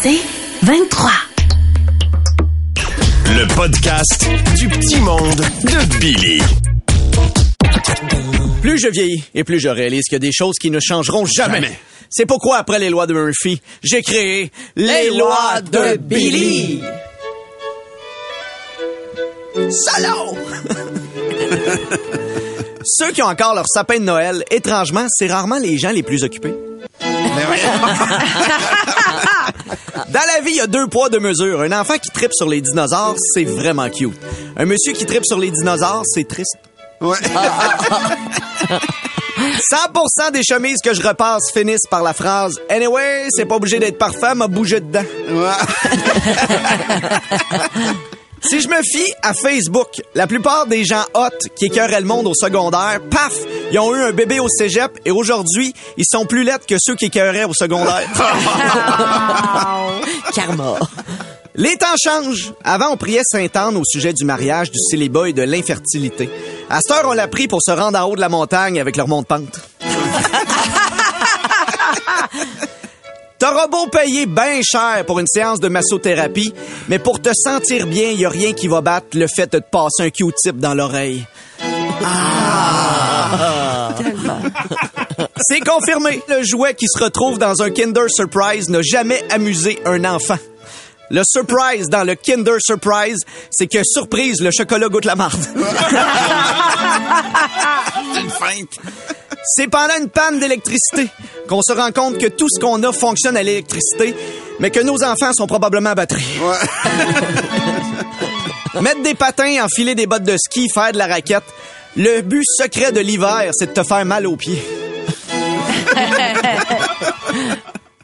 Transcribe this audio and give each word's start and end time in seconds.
C'est 0.00 0.20
23. 0.62 1.10
Le 3.26 3.54
podcast 3.56 4.28
du 4.56 4.68
petit 4.68 5.00
monde 5.00 5.34
de 5.34 5.98
Billy. 5.98 6.40
Plus 8.62 8.78
je 8.78 8.88
vieillis 8.88 9.24
et 9.34 9.42
plus 9.42 9.58
je 9.58 9.68
réalise 9.68 10.04
qu'il 10.04 10.12
y 10.12 10.16
a 10.16 10.20
des 10.20 10.30
choses 10.30 10.54
qui 10.60 10.70
ne 10.70 10.78
changeront 10.78 11.26
jamais. 11.26 11.62
Jamais. 11.62 11.80
C'est 12.10 12.26
pourquoi, 12.26 12.58
après 12.58 12.78
les 12.78 12.90
lois 12.90 13.08
de 13.08 13.14
Murphy, 13.14 13.60
j'ai 13.82 14.02
créé 14.02 14.52
les, 14.76 15.10
lois 15.10 15.62
de 15.62 15.96
Billy. 15.96 16.80
Salaud! 19.68 20.38
Ceux 22.84 23.10
qui 23.10 23.22
ont 23.22 23.26
encore 23.26 23.56
leur 23.56 23.66
sapin 23.66 23.98
de 23.98 24.04
Noël, 24.04 24.44
étrangement, 24.52 25.06
c'est 25.10 25.26
rarement 25.26 25.58
les 25.58 25.76
gens 25.76 25.90
les 25.90 26.04
plus 26.04 26.22
occupés. 26.22 26.54
Dans 30.18 30.26
la 30.34 30.40
vie, 30.40 30.50
il 30.50 30.56
y 30.56 30.60
a 30.60 30.66
deux 30.66 30.88
poids, 30.88 31.08
deux 31.08 31.20
mesures. 31.20 31.60
Un 31.60 31.70
enfant 31.70 31.96
qui 31.96 32.10
tripe 32.10 32.32
sur 32.32 32.48
les 32.48 32.60
dinosaures, 32.60 33.14
c'est 33.32 33.44
vraiment 33.44 33.88
cute. 33.88 34.18
Un 34.56 34.64
monsieur 34.64 34.92
qui 34.92 35.06
tripe 35.06 35.24
sur 35.24 35.38
les 35.38 35.52
dinosaures, 35.52 36.02
c'est 36.06 36.26
triste. 36.26 36.56
Ouais. 37.00 37.16
100% 39.38 40.32
des 40.32 40.42
chemises 40.42 40.80
que 40.82 40.92
je 40.92 41.06
repasse 41.06 41.52
finissent 41.52 41.86
par 41.88 42.02
la 42.02 42.14
phrase 42.14 42.60
Anyway, 42.68 43.28
c'est 43.30 43.44
pas 43.44 43.54
obligé 43.54 43.78
d'être 43.78 43.96
parfait, 43.96 44.34
m'a 44.34 44.48
bougé 44.48 44.80
dedans. 44.80 45.04
Si 48.42 48.60
je 48.60 48.68
me 48.68 48.80
fie 48.82 49.12
à 49.22 49.34
Facebook, 49.34 50.00
la 50.14 50.26
plupart 50.26 50.66
des 50.66 50.84
gens 50.84 51.04
hot 51.14 51.28
qui 51.56 51.66
écœuraient 51.66 52.00
le 52.00 52.06
monde 52.06 52.26
au 52.26 52.34
secondaire, 52.34 53.00
paf, 53.10 53.32
ils 53.72 53.78
ont 53.78 53.94
eu 53.94 54.00
un 54.00 54.12
bébé 54.12 54.40
au 54.40 54.48
cégep 54.48 54.98
et 55.04 55.10
aujourd'hui, 55.10 55.74
ils 55.96 56.04
sont 56.06 56.24
plus 56.24 56.44
lettres 56.44 56.66
que 56.66 56.76
ceux 56.78 56.94
qui 56.94 57.06
écœuraient 57.06 57.44
au 57.44 57.54
secondaire. 57.54 58.08
Karma. 60.34 60.78
Les 61.54 61.76
temps 61.76 61.86
changent. 62.02 62.52
Avant, 62.62 62.92
on 62.92 62.96
priait 62.96 63.22
Sainte-Anne 63.24 63.76
au 63.76 63.82
sujet 63.84 64.12
du 64.12 64.24
mariage, 64.24 64.70
du 64.70 64.78
célibat 64.78 65.28
et 65.28 65.32
de 65.32 65.42
l'infertilité. 65.42 66.30
À 66.70 66.80
cette 66.80 66.96
heure, 66.96 67.10
on 67.10 67.14
l'a 67.14 67.26
pris 67.26 67.48
pour 67.48 67.60
se 67.62 67.72
rendre 67.72 67.98
en 67.98 68.04
haut 68.04 68.14
de 68.14 68.20
la 68.20 68.28
montagne 68.28 68.80
avec 68.80 68.96
leur 68.96 69.08
monte-pente. 69.08 69.58
T'auras 73.48 73.66
beau 73.66 73.86
payer 73.86 74.26
bien 74.26 74.60
cher 74.62 75.06
pour 75.06 75.20
une 75.20 75.26
séance 75.26 75.58
de 75.58 75.68
massothérapie, 75.68 76.52
mais 76.88 76.98
pour 76.98 77.22
te 77.22 77.30
sentir 77.32 77.86
bien, 77.86 78.10
y 78.10 78.26
a 78.26 78.28
rien 78.28 78.52
qui 78.52 78.68
va 78.68 78.82
battre 78.82 79.06
le 79.14 79.26
fait 79.26 79.50
de 79.50 79.58
te 79.58 79.64
passer 79.70 80.02
un 80.02 80.10
Q-tip 80.10 80.58
dans 80.58 80.74
l'oreille. 80.74 81.24
C'est 85.40 85.60
confirmé. 85.60 86.20
Le 86.28 86.42
jouet 86.42 86.74
qui 86.74 86.84
se 86.88 87.02
retrouve 87.02 87.38
dans 87.38 87.62
un 87.62 87.70
Kinder 87.70 88.04
Surprise 88.08 88.68
n'a 88.68 88.82
jamais 88.82 89.24
amusé 89.30 89.78
un 89.86 90.04
enfant. 90.04 90.36
Le 91.10 91.22
surprise 91.24 91.88
dans 91.88 92.04
le 92.04 92.16
Kinder 92.16 92.56
Surprise, 92.58 93.20
c'est 93.50 93.66
que 93.66 93.78
surprise, 93.82 94.42
le 94.42 94.50
chocolat 94.50 94.88
goûte 94.88 95.06
la 95.06 95.16
marde. 95.16 95.42
Une 98.14 98.28
feinte. 98.28 98.78
C'est 99.54 99.68
pendant 99.68 99.96
une 99.98 100.08
panne 100.08 100.38
d'électricité 100.38 101.08
qu'on 101.48 101.62
se 101.62 101.72
rend 101.72 101.90
compte 101.90 102.18
que 102.18 102.26
tout 102.26 102.48
ce 102.50 102.60
qu'on 102.60 102.82
a 102.82 102.92
fonctionne 102.92 103.36
à 103.36 103.42
l'électricité, 103.42 104.14
mais 104.60 104.70
que 104.70 104.80
nos 104.80 105.02
enfants 105.02 105.32
sont 105.32 105.46
probablement 105.46 105.90
à 105.90 105.94
batterie. 105.94 106.38
Mettre 108.80 109.02
des 109.02 109.14
patins, 109.14 109.64
enfiler 109.64 109.94
des 109.94 110.06
bottes 110.06 110.24
de 110.24 110.36
ski, 110.36 110.68
faire 110.72 110.92
de 110.92 110.98
la 110.98 111.06
raquette. 111.06 111.44
Le 111.96 112.20
but 112.20 112.44
secret 112.46 112.92
de 112.92 113.00
l'hiver, 113.00 113.50
c'est 113.52 113.74
de 113.74 113.80
te 113.80 113.82
faire 113.82 114.04
mal 114.04 114.26
aux 114.26 114.36
pieds. 114.36 114.62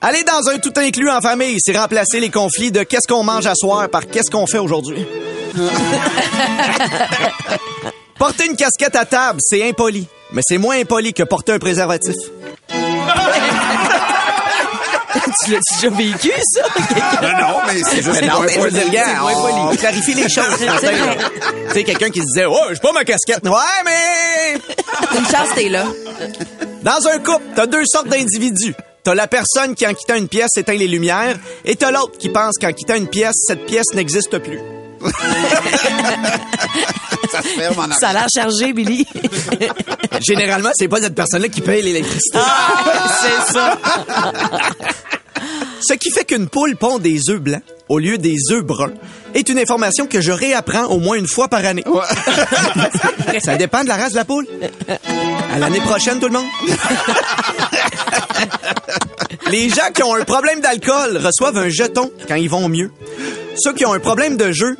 Aller 0.00 0.24
dans 0.24 0.48
un 0.48 0.58
tout 0.58 0.72
inclus 0.76 1.10
en 1.10 1.20
famille, 1.20 1.58
c'est 1.60 1.76
remplacer 1.76 2.20
les 2.20 2.30
conflits 2.30 2.72
de 2.72 2.82
qu'est-ce 2.82 3.06
qu'on 3.06 3.22
mange 3.22 3.46
à 3.46 3.54
soir 3.54 3.88
par 3.88 4.06
qu'est-ce 4.06 4.30
qu'on 4.30 4.46
fait 4.46 4.58
aujourd'hui. 4.58 5.06
Casquette 8.64 8.96
à 8.96 9.04
table, 9.04 9.40
c'est 9.42 9.68
impoli. 9.68 10.06
Mais 10.32 10.40
c'est 10.42 10.56
moins 10.56 10.80
impoli 10.80 11.12
que 11.12 11.22
porter 11.22 11.52
un 11.52 11.58
préservatif. 11.58 12.14
tu 15.44 15.50
l'as 15.50 15.58
déjà 15.70 15.94
vécu, 15.94 16.32
ça? 16.54 16.62
Non, 17.20 17.28
non, 17.28 17.58
mais 17.66 17.82
c'est 17.82 18.02
juste 18.02 18.20
Mais 18.22 18.26
non, 18.26 18.40
mais 18.40 18.48
dire, 18.56 18.64
impoli. 18.64 18.90
gars, 18.90 19.22
on, 19.22 19.70
on 19.70 19.76
clarifie 19.76 20.14
les 20.14 20.30
choses. 20.30 20.44
Tu 20.56 21.74
sais, 21.74 21.84
quelqu'un 21.84 22.08
qui 22.08 22.20
se 22.20 22.24
disait, 22.24 22.46
oh, 22.46 22.56
j'ai 22.70 22.78
pas 22.80 22.92
ma 22.92 23.04
casquette. 23.04 23.46
Ouais, 23.46 23.82
mais... 23.84 24.54
Une 25.18 25.26
chance, 25.26 25.48
t'es 25.54 25.68
là. 25.68 25.84
Dans 26.82 27.06
un 27.06 27.18
couple, 27.18 27.44
t'as 27.54 27.66
deux 27.66 27.84
sortes 27.84 28.08
d'individus. 28.08 28.74
T'as 29.02 29.14
la 29.14 29.26
personne 29.26 29.74
qui, 29.74 29.86
en 29.86 29.92
quittant 29.92 30.14
une 30.14 30.28
pièce, 30.28 30.56
éteint 30.56 30.72
les 30.72 30.88
lumières, 30.88 31.36
et 31.66 31.76
t'as 31.76 31.90
l'autre 31.90 32.16
qui 32.16 32.30
pense 32.30 32.56
qu'en 32.58 32.72
quittant 32.72 32.94
une 32.94 33.08
pièce, 33.08 33.34
cette 33.46 33.66
pièce 33.66 33.92
n'existe 33.92 34.38
plus. 34.38 34.60
Ça 37.30 37.42
se 37.42 37.48
ferme 37.48 37.78
en 37.78 37.92
Ça 37.92 38.08
a 38.08 38.12
l'air 38.12 38.26
chargé, 38.34 38.72
Billy. 38.72 39.06
Généralement, 40.26 40.70
c'est 40.74 40.88
pas 40.88 41.00
cette 41.00 41.14
personne-là 41.14 41.48
qui 41.48 41.60
paye 41.60 41.82
l'électricité. 41.82 42.38
c'est 43.20 43.52
ça. 43.52 43.78
Ce 45.86 45.94
qui 45.94 46.10
fait 46.10 46.24
qu'une 46.24 46.48
poule 46.48 46.76
pond 46.76 46.98
des 46.98 47.28
œufs 47.28 47.40
blancs 47.40 47.60
au 47.88 47.98
lieu 47.98 48.16
des 48.16 48.36
œufs 48.50 48.64
bruns 48.64 48.94
est 49.34 49.48
une 49.48 49.58
information 49.58 50.06
que 50.06 50.20
je 50.20 50.32
réapprends 50.32 50.86
au 50.86 50.98
moins 50.98 51.16
une 51.16 51.26
fois 51.26 51.48
par 51.48 51.64
année. 51.64 51.84
Ça 53.42 53.56
dépend 53.56 53.82
de 53.82 53.88
la 53.88 53.96
race 53.96 54.12
de 54.12 54.16
la 54.16 54.24
poule. 54.24 54.46
À 55.52 55.58
l'année 55.58 55.80
prochaine, 55.80 56.18
tout 56.20 56.28
le 56.28 56.32
monde. 56.32 56.46
Les 59.50 59.68
gens 59.68 59.90
qui 59.94 60.02
ont 60.02 60.14
un 60.14 60.24
problème 60.24 60.60
d'alcool 60.60 61.18
reçoivent 61.18 61.58
un 61.58 61.68
jeton 61.68 62.10
quand 62.26 62.36
ils 62.36 62.48
vont 62.48 62.68
mieux. 62.68 62.90
Ceux 63.56 63.74
qui 63.74 63.84
ont 63.84 63.92
un 63.92 64.00
problème 64.00 64.36
de 64.36 64.52
jeu, 64.52 64.76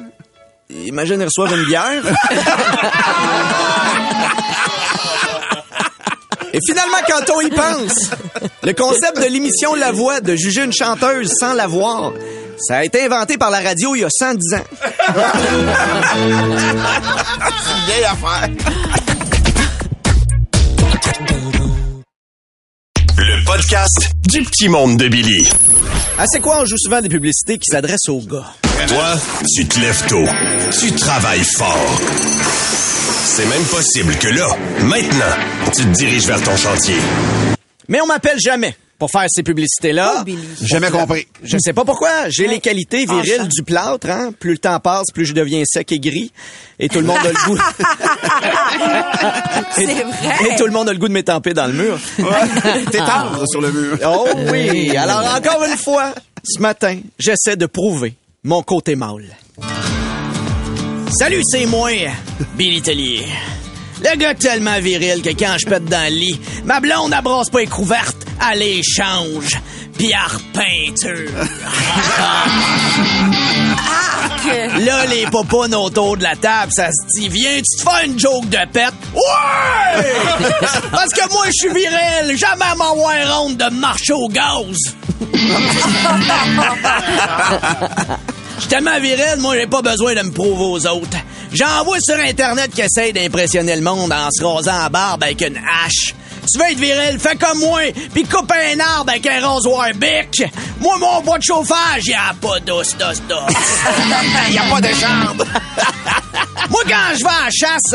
imagine, 0.71 1.21
ils 1.21 1.25
reçoivent 1.25 1.57
une 1.59 1.67
bière. 1.67 2.03
Et 6.53 6.61
finalement, 6.69 6.99
quand 7.09 7.35
on 7.35 7.41
y 7.41 7.51
pense, 7.51 8.11
le 8.63 8.73
concept 8.75 9.19
de 9.21 9.27
l'émission 9.27 9.75
La 9.75 9.91
Voix 9.91 10.21
de 10.21 10.37
juger 10.37 10.63
une 10.63 10.73
chanteuse 10.73 11.33
sans 11.37 11.53
la 11.53 11.67
voir, 11.67 12.13
ça 12.59 12.77
a 12.77 12.85
été 12.85 13.05
inventé 13.05 13.37
par 13.37 13.51
la 13.51 13.61
radio 13.61 13.97
il 13.97 14.03
y 14.03 14.05
a 14.05 14.09
110 14.09 14.55
ans. 14.55 14.63
vieille 17.87 18.05
affaire. 18.05 18.49
Le 23.17 23.45
podcast 23.45 24.11
du 24.35 24.43
petit 24.43 24.69
monde 24.69 24.97
de 24.97 25.07
Billy. 25.07 25.49
Ah, 26.19 26.25
c'est 26.27 26.41
quoi, 26.41 26.61
on 26.61 26.65
joue 26.65 26.77
souvent 26.77 27.01
des 27.01 27.09
publicités 27.09 27.57
qui 27.57 27.71
s'adressent 27.71 28.09
aux 28.09 28.21
gars? 28.21 28.53
Toi, 28.89 29.15
tu 29.55 29.65
te 29.65 29.79
lèves 29.79 30.05
tôt. 30.09 30.25
Tu 30.81 30.91
travailles 30.91 31.45
fort. 31.45 32.01
C'est 33.27 33.47
même 33.47 33.63
possible 33.67 34.13
que 34.17 34.27
là, 34.27 34.49
maintenant, 34.83 35.37
tu 35.67 35.85
te 35.85 35.97
diriges 35.97 36.27
vers 36.27 36.43
ton 36.43 36.57
chantier. 36.57 36.97
Mais 37.89 38.01
on 38.01 38.07
m'appelle 38.07 38.41
jamais 38.41 38.75
pour 38.99 39.11
faire 39.11 39.27
ces 39.29 39.43
publicités-là. 39.43 40.19
Oh, 40.21 40.25
Billy. 40.25 40.39
Jamais 40.63 40.91
compris. 40.91 41.27
Je 41.43 41.59
sais 41.59 41.73
pas 41.73 41.85
pourquoi. 41.85 42.29
J'ai 42.31 42.47
les 42.47 42.61
qualités 42.61 43.05
viriles 43.07 43.41
Enchant. 43.41 43.49
du 43.53 43.63
plâtre. 43.63 44.09
Hein? 44.11 44.31
Plus 44.39 44.53
le 44.53 44.59
temps 44.59 44.79
passe, 44.81 45.07
plus 45.13 45.27
je 45.27 45.33
deviens 45.33 45.63
sec 45.67 45.91
et 45.93 45.99
gris. 45.99 46.33
Et 46.79 46.89
tout 46.89 47.01
le 47.01 47.07
monde 47.07 47.19
a 47.19 47.29
le 47.29 47.47
goût. 47.47 47.59
C'est 49.77 49.85
vrai. 49.85 50.05
Et 50.53 50.57
tout 50.57 50.67
le 50.67 50.73
monde 50.73 50.89
a 50.89 50.93
le 50.93 50.99
goût 50.99 51.09
de 51.09 51.13
m'étamper 51.13 51.55
dans 51.55 51.67
le 51.67 51.73
mur. 51.73 51.99
T'es 52.91 52.99
tendre 52.99 53.45
sur 53.49 53.61
le 53.61 53.73
mur. 53.73 53.99
Oh 54.07 54.27
oui! 54.53 54.97
Alors, 54.97 55.25
encore 55.37 55.65
une 55.65 55.77
fois, 55.77 56.15
ce 56.45 56.61
matin, 56.61 56.99
j'essaie 57.19 57.57
de 57.57 57.67
prouver 57.67 58.15
mon 58.43 58.63
côté 58.63 58.95
mâle. 58.97 59.27
Salut, 61.19 61.43
c'est 61.45 61.67
moi, 61.67 61.91
Billy 62.57 62.83
Tellier. 62.83 63.25
Le 64.03 64.17
gars 64.19 64.35
tellement 64.35 64.79
viril 64.81 65.23
que 65.23 65.31
quand 65.31 65.57
je 65.59 65.67
pète 65.67 65.85
dans 65.85 66.13
le 66.13 66.19
lit, 66.19 66.41
ma 66.65 66.81
blonde 66.81 67.11
n'abrasse 67.11 67.49
pas 67.51 67.61
les 67.61 67.67
couvertes, 67.67 68.24
elle 68.51 68.59
les 68.59 68.83
change. 68.83 69.59
Pierre 69.97 70.41
peinture. 70.53 71.31
Là, 74.85 75.07
les 75.07 75.27
popons 75.27 75.73
autour 75.73 76.17
de 76.17 76.25
la 76.25 76.35
table, 76.37 76.73
ça 76.73 76.89
se 76.91 77.21
dit, 77.21 77.29
viens-tu 77.29 77.77
te 77.79 77.83
faire 77.83 78.05
une 78.05 78.19
joke 78.19 78.49
de 78.49 78.59
pète? 78.73 78.93
Ouais! 79.15 80.05
Parce 80.91 81.11
que 81.11 81.33
moi, 81.33 81.47
je 81.47 81.53
suis 81.53 81.69
viril, 81.69 82.37
jamais 82.37 82.75
m'avoir 82.77 83.43
honte 83.43 83.57
de 83.57 83.71
marcher 83.71 84.15
au 84.15 84.29
gaz. 84.29 84.77
Je 88.57 88.61
suis 88.61 88.69
tellement 88.69 88.99
viril, 89.01 89.37
moi, 89.39 89.55
j'ai 89.57 89.67
pas 89.67 89.83
besoin 89.83 90.15
de 90.15 90.23
me 90.23 90.33
prouver 90.33 90.65
aux 90.65 90.87
autres. 90.89 91.19
J'en 91.53 91.85
vois 91.85 92.01
sur 92.01 92.17
Internet 92.17 92.73
qui 92.75 92.81
essayent 92.81 93.13
d'impressionner 93.13 93.77
le 93.77 93.83
monde 93.83 94.13
en 94.13 94.29
se 94.31 94.45
rasant 94.45 94.79
la 94.79 94.89
barbe 94.89 95.23
avec 95.23 95.41
une 95.41 95.57
hache. 95.57 96.15
Tu 96.53 96.59
veux 96.59 96.71
être 96.71 96.79
viril, 96.79 97.19
fais 97.19 97.37
comme 97.37 97.59
moi, 97.59 97.81
puis 98.13 98.25
coupe 98.25 98.53
un 98.53 98.79
arbre 98.81 99.11
avec 99.11 99.27
un 99.27 99.41
rasoir 99.47 99.89
bic. 99.95 100.45
Moi, 100.81 100.97
mon 100.99 101.21
bois 101.23 101.39
de 101.39 101.43
chauffage, 101.43 102.07
y 102.07 102.15
a 102.15 102.35
pas 102.41 102.61
d'os, 102.61 102.97
d'os, 102.97 103.23
d'os. 103.29 103.53
y 104.51 104.59
a 104.59 104.63
pas 104.65 104.81
de 104.81 104.89
chambre. 104.89 105.45
moi, 106.71 106.83
quand 106.89 107.17
je 107.19 107.25
vais 107.25 107.31
à 107.31 107.45
la 107.45 107.51
chasse, 107.51 107.95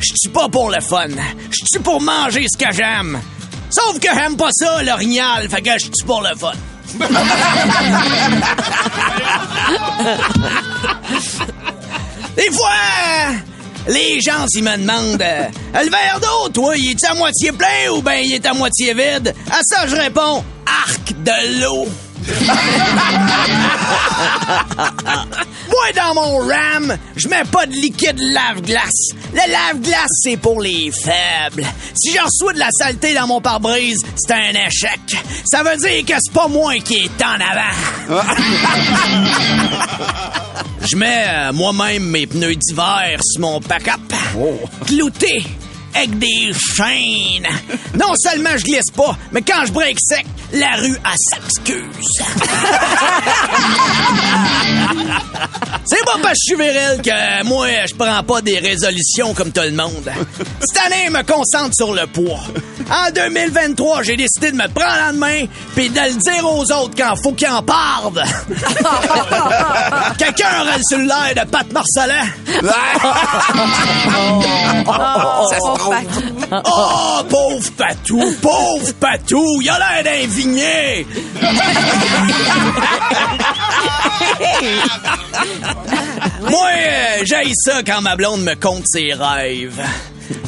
je 0.00 0.12
tue 0.20 0.30
pas 0.32 0.48
pour 0.48 0.70
le 0.70 0.80
fun. 0.80 1.08
Je 1.50 1.64
tue 1.70 1.80
pour 1.82 2.00
manger 2.00 2.46
ce 2.52 2.56
que 2.56 2.72
j'aime. 2.72 3.20
Sauf 3.70 3.98
que 3.98 4.08
j'aime 4.14 4.36
pas 4.36 4.50
ça, 4.52 4.82
l'orignal, 4.82 5.48
fait 5.48 5.62
que 5.62 5.78
je 5.78 5.86
tue 5.86 6.04
pour 6.06 6.22
le 6.22 6.34
fun. 6.36 6.52
Des 12.36 12.50
fois, 12.50 12.68
les 13.88 14.20
gens, 14.20 14.46
s'ils 14.48 14.64
me 14.64 14.76
demandent 14.76 15.22
euh, 15.22 15.48
Le 15.74 15.90
verre 15.90 16.20
d'eau, 16.20 16.48
toi, 16.50 16.76
il 16.76 16.90
est 16.90 17.04
à 17.04 17.14
moitié 17.14 17.52
plein 17.52 17.90
ou 17.94 18.02
ben 18.02 18.20
il 18.22 18.34
est 18.34 18.46
à 18.46 18.54
moitié 18.54 18.94
vide? 18.94 19.34
À 19.50 19.60
ça, 19.62 19.86
je 19.86 19.96
réponds 19.96 20.44
Arc 20.66 21.12
de 21.24 21.60
l'eau. 21.60 21.86
Moi, 25.70 25.92
dans 25.94 26.14
mon 26.14 26.38
RAM, 26.38 26.96
je 27.16 27.28
mets 27.28 27.44
pas 27.44 27.66
de 27.66 27.72
liquide 27.72 28.18
lave-glace. 28.18 29.10
Le 29.32 29.50
lave-glace, 29.50 30.10
c'est 30.22 30.36
pour 30.36 30.60
les 30.60 30.90
faibles. 30.90 31.64
Si 31.94 32.12
je 32.12 32.20
reçois 32.20 32.52
de 32.52 32.58
la 32.58 32.68
saleté 32.70 33.14
dans 33.14 33.26
mon 33.26 33.40
pare-brise, 33.40 33.98
c'est 34.16 34.32
un 34.32 34.66
échec. 34.66 35.00
Ça 35.44 35.62
veut 35.62 35.76
dire 35.76 36.04
que 36.04 36.14
c'est 36.20 36.32
pas 36.32 36.48
moi 36.48 36.74
qui 36.76 37.04
est 37.04 37.24
en 37.24 37.34
avant. 37.34 38.08
Je 40.84 40.96
mets 40.96 41.24
euh, 41.28 41.52
moi-même 41.52 42.02
mes 42.04 42.26
pneus 42.26 42.56
d'hiver 42.56 43.20
sur 43.22 43.40
mon 43.40 43.60
pack-up. 43.60 44.00
Clouté 44.86 45.44
avec 45.94 46.18
des 46.18 46.52
chaînes. 46.52 47.46
Non 47.94 48.12
seulement 48.16 48.50
je 48.56 48.64
glisse 48.64 48.90
pas, 48.94 49.16
mais 49.32 49.42
quand 49.42 49.64
je 49.66 49.72
break 49.72 49.98
sec, 50.00 50.26
la 50.52 50.76
rue, 50.76 50.96
elle 50.96 51.16
s'excuse. 51.16 52.08
Parce 56.32 56.44
que 56.44 56.54
je 56.54 56.56
suis 56.56 56.72
viril 56.72 57.02
que 57.02 57.44
moi, 57.44 57.66
je 57.86 57.94
prends 57.94 58.22
pas 58.22 58.40
des 58.40 58.58
résolutions 58.58 59.34
comme 59.34 59.52
tout 59.52 59.60
le 59.60 59.72
monde. 59.72 60.10
Cette 60.60 60.86
année, 60.86 61.04
je 61.08 61.12
me 61.12 61.22
concentre 61.24 61.74
sur 61.74 61.92
le 61.92 62.06
poids. 62.06 62.40
En 62.90 63.10
2023, 63.10 64.02
j'ai 64.02 64.16
décidé 64.16 64.50
de 64.50 64.56
me 64.56 64.66
prendre 64.68 65.10
en 65.10 65.12
main 65.12 65.44
puis 65.74 65.90
de 65.90 66.00
le 66.00 66.14
dire 66.14 66.50
aux 66.50 66.62
autres 66.72 66.94
quand 66.96 67.14
faut 67.22 67.32
qu'ils 67.32 67.48
en 67.48 67.62
parlent. 67.62 68.24
Quelqu'un 70.18 70.62
aurait 70.62 70.78
le 70.78 70.82
cellulaire 70.88 71.34
de 71.36 71.50
Pat 71.50 71.70
Marcelin? 71.70 72.24
Ça 75.50 75.58
se 75.58 75.78
trouve. 75.78 76.41
Oh, 76.66 77.22
pauvre 77.30 77.70
Patou, 77.78 78.20
pauvre 78.42 78.92
Patou, 79.00 79.62
il 79.62 79.70
a 79.70 79.78
l'air 79.78 80.04
d'un. 80.04 80.26
Moi, 86.50 86.68
euh, 86.76 87.22
j'aille 87.24 87.54
ça 87.54 87.82
quand 87.86 88.02
ma 88.02 88.16
blonde 88.16 88.42
me 88.42 88.54
compte 88.54 88.84
ses 88.86 89.14
rêves. 89.14 89.80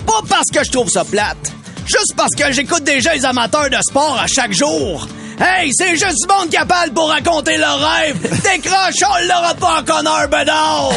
Pas 0.07 0.21
parce 0.29 0.51
que 0.53 0.63
je 0.63 0.71
trouve 0.71 0.91
ça 0.91 1.05
plate, 1.05 1.53
juste 1.87 2.13
parce 2.17 2.35
que 2.37 2.53
j'écoute 2.53 2.85
déjà 2.85 3.15
les 3.15 3.25
amateurs 3.25 3.71
de 3.71 3.79
sport 3.81 4.19
à 4.23 4.27
chaque 4.27 4.53
jour. 4.53 5.09
Hey, 5.41 5.71
c'est 5.73 5.97
juste 5.97 6.21
du 6.21 6.27
monde 6.29 6.51
capable 6.51 6.93
pour 6.93 7.09
raconter 7.09 7.57
leurs 7.57 7.81
rêves. 7.81 8.21
Décroche, 8.43 9.03
on 9.03 9.17
l'aura 9.27 9.55
pas 9.55 9.81
en 9.81 9.85
connard, 9.85 10.29
bedard. 10.29 10.93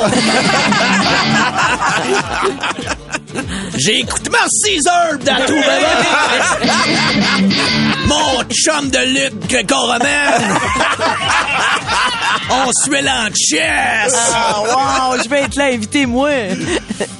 J'écoute 3.78 4.30
merci 4.32 4.80
heures 4.88 5.18
d'atout, 5.20 5.54
bébé. 5.54 5.86
Mon 8.08 8.44
chum 8.50 8.90
de 8.90 9.00
lutte 9.14 9.48
gréco-romaine. 9.48 10.58
On 12.50 12.72
suit 12.72 13.08
en 13.08 13.28
chess. 13.36 14.14
Ah, 14.34 14.62
wow, 15.12 15.22
je 15.24 15.30
vais 15.30 15.42
être 15.42 15.56
là, 15.56 15.66
invitez-moi. 15.66 16.30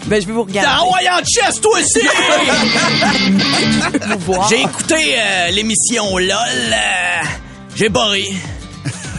Ben, 0.08 0.22
je 0.22 0.28
vais 0.28 0.32
vous 0.32 0.46
T'as 0.46 0.60
regarder. 0.62 0.82
envoyé 0.86 1.10
en 1.10 1.18
chess, 1.18 1.60
toi 1.60 1.78
aussi. 1.80 2.00
J'ai 4.50 4.62
écouté 4.62 4.96
euh, 5.20 5.50
l'émission 5.50 6.18
LOL. 6.18 6.32
euh, 6.32 7.26
J'ai 7.76 7.90
pas 7.90 8.06
ri. 8.06 8.34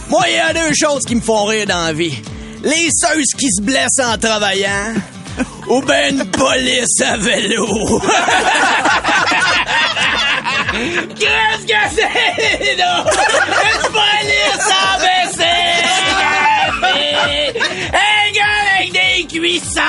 Moi, 0.09 0.23
il 0.29 0.33
y 0.35 0.39
a 0.39 0.51
deux 0.51 0.73
choses 0.73 1.03
qui 1.05 1.13
me 1.13 1.21
font 1.21 1.45
rire 1.45 1.67
dans 1.67 1.83
la 1.85 1.93
vie. 1.93 2.17
Les 2.63 2.89
seuls 2.91 3.21
qui 3.37 3.51
se 3.51 3.61
blessent 3.61 3.99
en 4.03 4.17
travaillant 4.17 4.95
ou 5.67 5.81
ben 5.81 6.15
une 6.15 6.31
police 6.31 7.01
à 7.01 7.17
vélo. 7.17 7.67
Qu'est-ce 11.19 11.65
que 11.65 11.81
c'est, 11.95 12.75
là? 12.75 13.03
Une 13.03 13.81
police 13.91 14.69
en 14.69 14.93
bicycle! 14.99 15.45
Un 17.93 18.31
gars 18.33 18.59
avec 18.77 18.91
des 18.91 19.27
cuissons! 19.27 19.81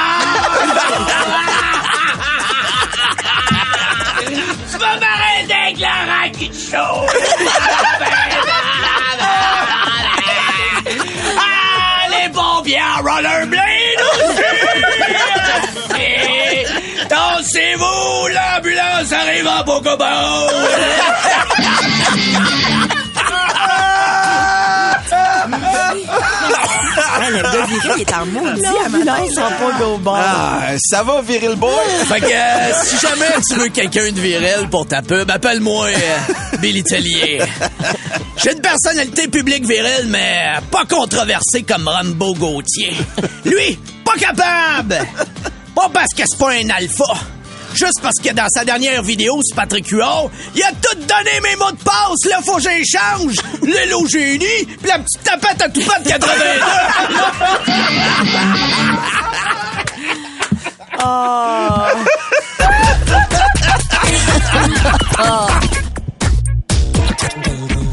Tu 4.70 4.76
vas 4.78 4.96
m'arrêter 4.98 5.54
avec 5.66 5.78
la 5.78 5.96
raquette 6.08 6.54
chaude! 6.54 7.10
L'ambulance 19.00 19.12
arrive 19.12 19.46
en 19.46 19.64
Pocobo! 19.64 20.04
Ah, 27.22 27.30
le 27.30 27.42
gars 27.42 27.66
viril, 27.66 27.92
il 27.96 28.02
est 28.02 28.14
en 28.14 28.26
maudit 28.26 28.62
à 28.84 28.88
matin. 28.88 29.16
sont 29.28 29.40
pas 29.40 29.78
go 29.78 29.98
bar. 29.98 30.16
Ah, 30.18 30.72
ça 30.78 31.02
va, 31.02 31.20
Viril 31.20 31.56
Boy? 31.56 31.70
Fait 32.06 32.20
que 32.20 32.26
euh, 32.26 32.72
si 32.84 32.96
jamais 32.98 33.26
tu 33.48 33.56
veux 33.56 33.68
quelqu'un 33.68 34.10
de 34.12 34.20
viril 34.20 34.68
pour 34.70 34.86
ta 34.86 35.02
pub, 35.02 35.30
appelle-moi 35.30 35.86
euh, 35.86 36.56
Billy 36.58 36.82
Tellier. 36.82 37.42
J'ai 38.36 38.52
une 38.52 38.60
personnalité 38.60 39.28
publique 39.28 39.66
virile, 39.66 40.06
mais 40.08 40.54
pas 40.70 40.84
controversée 40.86 41.62
comme 41.62 41.88
Rambo 41.88 42.34
Gauthier. 42.34 42.94
Lui, 43.44 43.78
pas 44.04 44.14
capable! 44.18 45.06
Pas 45.74 45.88
parce 45.92 46.14
que 46.14 46.22
c'est 46.26 46.38
pas 46.38 46.52
un 46.52 46.70
alpha. 46.70 47.04
Juste 47.74 48.00
parce 48.02 48.16
que 48.16 48.32
dans 48.32 48.48
sa 48.48 48.64
dernière 48.64 49.02
vidéo 49.02 49.40
sur 49.42 49.56
Patrick 49.56 49.88
Huard, 49.88 50.30
il 50.54 50.62
a 50.62 50.70
tout 50.72 50.96
donné 50.96 51.40
mes 51.42 51.56
mots 51.56 51.72
de 51.72 51.82
passe, 51.82 52.24
là, 52.28 52.40
faut 52.44 52.56
que 52.56 52.62
j'échange. 52.62 53.36
L'élo 53.62 54.06
génie, 54.08 54.66
pis 54.82 54.88
la 54.88 54.98
petite 54.98 55.22
tapette 55.22 55.62
à 55.62 55.68
tout 55.68 55.82
pas 55.82 55.98
de 56.00 56.08
82. 56.08 56.44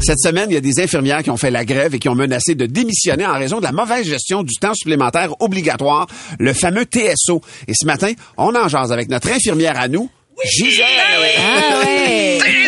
Cette 0.08 0.20
semaine, 0.20 0.46
il 0.48 0.54
y 0.54 0.56
a 0.56 0.62
des 0.62 0.80
infirmières 0.80 1.22
qui 1.22 1.28
ont 1.28 1.36
fait 1.36 1.50
la 1.50 1.66
grève 1.66 1.94
et 1.94 1.98
qui 1.98 2.08
ont 2.08 2.14
menacé 2.14 2.54
de 2.54 2.64
démissionner 2.64 3.26
en 3.26 3.34
raison 3.34 3.58
de 3.58 3.64
la 3.64 3.72
mauvaise 3.72 4.08
gestion 4.08 4.42
du 4.42 4.54
temps 4.54 4.72
supplémentaire 4.72 5.34
obligatoire, 5.42 6.06
le 6.38 6.54
fameux 6.54 6.86
TSO. 6.86 7.42
Et 7.66 7.74
ce 7.78 7.84
matin, 7.84 8.12
on 8.38 8.54
en 8.54 8.68
jase 8.68 8.90
avec 8.90 9.10
notre 9.10 9.30
infirmière 9.30 9.78
à 9.78 9.86
nous, 9.86 10.08
Gisèle. 10.46 10.86
Ah 11.38 11.80
ouais. 11.84 12.38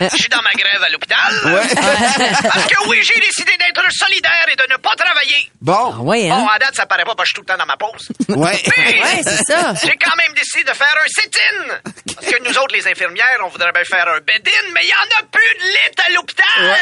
Je 0.00 0.16
suis 0.16 0.28
dans 0.28 0.42
ma 0.42 0.52
grève 0.52 0.82
à 0.82 0.88
l'hôpital. 0.90 1.32
Ouais. 1.44 1.68
Parce 2.52 2.66
que 2.66 2.88
oui, 2.88 3.00
j'ai 3.02 3.20
décidé 3.20 3.52
d'être 3.58 3.82
solidaire 3.92 4.46
et 4.52 4.56
de 4.56 4.64
ne 4.72 4.76
pas 4.76 4.92
travailler. 4.96 5.50
Bon. 5.60 5.92
Ah 5.94 6.00
ouais, 6.00 6.28
Bon, 6.28 6.34
hein? 6.46 6.48
à 6.54 6.58
date, 6.58 6.74
ça 6.74 6.86
paraît 6.86 7.04
pas 7.04 7.14
parce 7.14 7.30
que 7.30 7.36
je 7.36 7.42
suis 7.42 7.46
tout 7.46 7.46
le 7.46 7.46
temps 7.46 7.58
dans 7.58 7.66
ma 7.66 7.76
pause. 7.76 8.08
Ouais. 8.28 8.62
Mais 8.76 9.00
Ouais, 9.02 9.22
c'est 9.22 9.44
ça. 9.52 9.74
J'ai 9.82 9.96
quand 9.96 10.16
même 10.16 10.34
décidé 10.34 10.64
de 10.64 10.74
faire 10.74 10.94
un 11.02 11.08
sit-in. 11.08 11.80
Parce 12.14 12.26
que 12.26 12.42
nous 12.42 12.56
autres, 12.58 12.74
les 12.74 12.86
infirmières, 12.88 13.38
on 13.44 13.48
voudrait 13.48 13.72
bien 13.72 13.84
faire 13.84 14.06
un 14.08 14.20
bed-in, 14.20 14.72
mais 14.72 14.80
il 14.82 14.88
y 14.88 14.92
en 14.94 15.08
a 15.20 15.22
plus 15.30 15.58
de 15.58 15.64
lit 15.64 15.94
à 16.06 16.10
l'hôpital. 16.12 16.76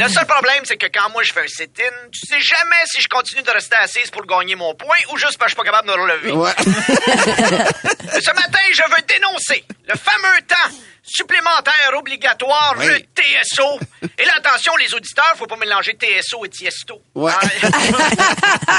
Le 0.00 0.08
seul 0.08 0.26
problème, 0.26 0.64
c'est 0.64 0.76
que 0.76 0.86
quand 0.86 1.08
moi 1.10 1.22
je 1.22 1.32
fais 1.32 1.44
un 1.44 1.46
sit-in, 1.48 1.92
tu 2.12 2.26
sais 2.26 2.40
jamais 2.40 2.82
si 2.86 3.00
je 3.00 3.08
continue 3.08 3.42
de 3.42 3.50
rester 3.50 3.76
assise 3.76 4.10
pour 4.10 4.26
gagner 4.26 4.56
mon 4.56 4.74
point 4.74 4.96
ou 5.12 5.16
juste 5.16 5.38
parce 5.38 5.54
que 5.54 5.60
je 5.60 5.64
suis 5.64 5.70
pas 5.70 5.82
capable 5.82 5.88
de 5.88 5.94
me 5.94 6.02
relever. 6.02 6.32
Ouais. 6.32 6.52
Ce 8.20 8.30
matin, 8.34 8.58
je 8.72 8.82
veux 8.90 9.02
dénoncer 9.06 9.64
le 9.86 9.94
fameux 9.96 10.40
temps 10.48 10.76
supplémentaire 11.04 11.92
obligatoire, 11.98 12.74
Oui. 12.78 12.86
le 12.86 12.98
TSO. 12.98 13.78
Et 14.18 14.24
là, 14.24 14.32
attention, 14.38 14.74
les 14.76 14.92
auditeurs, 14.94 15.32
faut 15.36 15.46
pas 15.46 15.56
mélanger 15.56 15.92
TSO 15.96 16.44
et 16.44 16.48
Tiesto. 16.48 17.00
Ouais. 17.14 17.32
Hein? 17.32 17.48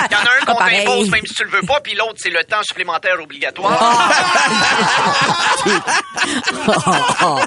Il 0.09 0.11
y 0.11 0.15
en 0.15 0.19
a 0.19 0.31
un 0.35 0.39
qu'on 0.45 0.53
Pas 0.53 0.59
pareil. 0.59 0.83
t'impose 0.85 1.09
même 1.09 1.25
si 1.25 1.33
tu 1.33 1.43
le 1.43 1.49
veux 1.51 1.61
pas, 1.65 1.79
puis 1.81 1.93
l'autre, 1.95 2.15
c'est 2.17 2.29
le 2.29 2.43
temps 2.43 2.63
supplémentaire 2.63 3.19
obligatoire. 3.21 4.11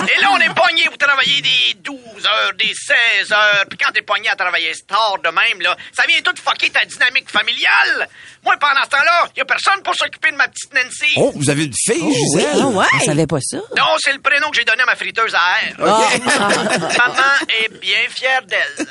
Et 0.00 0.20
là, 0.20 0.28
on 0.32 0.38
est 0.38 0.54
pogné 0.54 0.84
pour 0.86 0.98
travailler 0.98 1.40
des 1.42 1.74
12 1.80 1.94
heures, 2.26 2.52
des 2.58 2.72
16 2.74 3.32
heures. 3.32 3.64
Puis 3.68 3.78
quand 3.78 3.92
t'es 3.92 4.02
pogné 4.02 4.28
à 4.30 4.34
travailler 4.36 4.72
tard 4.88 5.16
de 5.22 5.28
même, 5.28 5.60
là, 5.60 5.76
ça 5.92 6.04
vient 6.08 6.20
tout 6.22 6.34
fucker 6.42 6.70
ta 6.70 6.84
dynamique 6.84 7.30
familiale. 7.30 8.08
Moi, 8.42 8.56
pendant 8.58 8.82
ce 8.84 8.88
temps-là, 8.90 9.28
y 9.36 9.40
a 9.40 9.44
personne 9.44 9.82
pour 9.82 9.94
s'occuper 9.94 10.30
de 10.32 10.36
ma 10.36 10.48
petite 10.48 10.72
Nancy. 10.74 11.12
Oh, 11.16 11.32
vous 11.34 11.50
avez 11.50 11.64
une 11.64 11.74
fille, 11.74 12.00
Oui, 12.02 12.14
Gisèle? 12.14 12.58
ah 12.62 12.66
ouais. 12.66 12.86
On 12.94 13.00
savait 13.00 13.26
pas 13.26 13.38
ça. 13.40 13.58
Non, 13.76 13.84
c'est 14.02 14.12
le 14.12 14.20
prénom 14.20 14.50
que 14.50 14.56
j'ai 14.56 14.64
donné 14.64 14.82
à 14.82 14.86
ma 14.86 14.96
friteuse 14.96 15.34
à 15.34 15.62
air. 15.62 15.74
Maman 15.78 17.32
est 17.62 17.68
bien 17.80 18.08
fière 18.08 18.42
d'elle. 18.42 18.86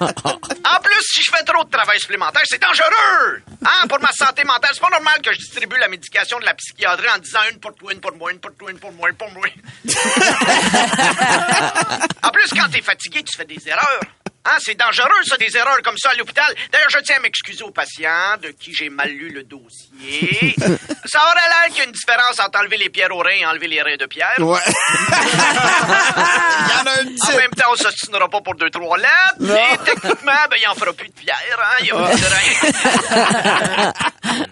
en 0.00 0.80
plus, 0.80 1.02
si 1.02 1.20
je 1.22 1.30
fais 1.34 1.42
trop 1.44 1.64
de 1.64 1.70
travail 1.70 1.98
supplémentaire, 2.00 2.42
c'est 2.44 2.60
dangereux. 2.60 3.42
Hein, 3.64 3.86
pour 3.88 4.00
ma 4.00 4.12
santé 4.12 4.44
mentale, 4.44 4.70
c'est 4.72 4.80
pas 4.80 4.90
normal 4.90 5.20
que 5.22 5.32
je 5.32 5.38
distribue 5.38 5.78
la 5.78 5.88
médication 5.88 6.38
de 6.38 6.44
la 6.44 6.54
psychiatrie 6.54 7.08
en 7.14 7.18
disant 7.18 7.40
une 7.50 7.58
pour 7.58 7.74
toi, 7.74 7.92
une 7.92 8.00
pour 8.00 8.14
moi, 8.16 8.32
une 8.32 8.38
pour 8.38 8.54
toi, 8.56 8.70
une 8.70 8.78
pour 8.78 8.92
moi, 8.92 9.10
une 9.10 9.16
pour 9.16 9.30
moi. 9.32 9.44
en 12.22 12.30
plus, 12.30 12.48
quand 12.54 12.68
t'es 12.70 12.82
fatigué, 12.82 13.22
tu 13.22 13.36
fais 13.36 13.44
des 13.44 13.68
erreurs. 13.68 14.00
Hein, 14.46 14.56
c'est 14.58 14.74
dangereux, 14.74 15.08
ça, 15.24 15.36
des 15.38 15.56
erreurs 15.56 15.80
comme 15.82 15.96
ça 15.96 16.10
à 16.10 16.14
l'hôpital. 16.14 16.44
D'ailleurs, 16.70 16.90
je 16.90 16.98
tiens 16.98 17.16
à 17.16 17.20
m'excuser 17.20 17.62
aux 17.64 17.70
patients 17.70 18.36
de 18.42 18.48
qui 18.50 18.74
j'ai 18.74 18.90
mal 18.90 19.08
lu 19.10 19.30
le 19.30 19.42
dossier. 19.42 20.54
ça 21.06 21.18
aurait 21.22 21.34
l'air 21.48 21.66
qu'il 21.68 21.78
y 21.78 21.80
a 21.80 21.84
une 21.84 21.92
différence 21.92 22.38
entre 22.40 22.58
enlever 22.60 22.76
les 22.76 22.90
pierres 22.90 23.10
aux 23.14 23.20
reins 23.22 23.30
et 23.40 23.46
enlever 23.46 23.68
les 23.68 23.80
reins 23.80 23.96
de 23.96 24.04
pierre. 24.06 24.34
Ouais. 24.38 24.60
il 25.08 26.68
y 26.70 26.80
en 26.80 26.86
a 26.86 27.00
une 27.02 27.08
En 27.08 27.26
petite. 27.26 27.36
même 27.38 27.50
temps, 27.52 27.70
on 27.72 27.76
s'ostinera 27.76 28.28
pas 28.28 28.40
pour 28.42 28.54
deux, 28.54 28.68
trois 28.70 28.98
lettres. 28.98 29.36
Mais 29.40 29.78
techniquement, 29.84 30.32
ben, 30.50 30.56
il 30.60 30.68
en 30.68 30.74
fera 30.74 30.92
plus 30.92 31.08
de 31.08 31.14
pierre, 31.14 31.58
hein. 31.58 31.76
Il 31.80 31.86
y 31.86 31.90
a 31.90 31.94
plus 31.94 32.20
de 32.20 32.26
reins. 32.26 33.92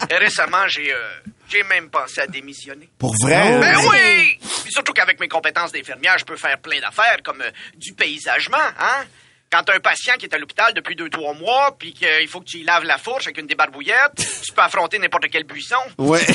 Et 0.11 0.17
récemment, 0.17 0.67
j'ai, 0.69 0.93
euh, 0.93 1.11
j'ai 1.49 1.63
même 1.65 1.91
pensé 1.91 2.21
à 2.21 2.27
démissionner. 2.27 2.89
Pour 2.99 3.15
vrai? 3.23 3.59
Ben 3.59 3.77
oui! 3.91 4.39
Puis 4.63 4.73
surtout 4.73 4.93
qu'avec 4.93 5.19
mes 5.21 5.29
compétences 5.29 5.73
d'infirmière, 5.73 6.17
je 6.19 6.25
peux 6.25 6.37
faire 6.37 6.59
plein 6.59 6.81
d'affaires, 6.81 7.19
comme 7.25 7.43
euh, 7.43 7.51
du 7.77 7.93
paysagement, 7.95 8.57
hein? 8.79 9.05
Quand 9.53 9.69
un 9.69 9.81
patient 9.81 10.15
qui 10.19 10.25
est 10.25 10.35
à 10.35 10.39
l'hôpital 10.39 10.73
depuis 10.73 10.97
deux, 10.97 11.11
trois 11.11 11.35
mois, 11.35 11.77
puis 11.79 11.93
qu'il 11.93 12.27
faut 12.27 12.41
que 12.41 12.47
tu 12.47 12.57
y 12.59 12.65
laves 12.65 12.85
la 12.85 12.97
fourche 12.97 13.27
avec 13.27 13.37
une 13.37 13.47
débarbouillette, 13.47 14.15
tu 14.47 14.53
peux 14.53 14.63
affronter 14.63 14.99
n'importe 14.99 15.27
quel 15.31 15.45
buisson. 15.45 15.77
Ouais. 15.99 16.25
Ça 16.25 16.33